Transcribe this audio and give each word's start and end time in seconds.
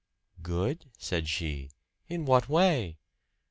"Good?" 0.41 0.89
said 0.97 1.29
she. 1.29 1.69
"In 2.07 2.25
what 2.25 2.49
way?" 2.49 2.97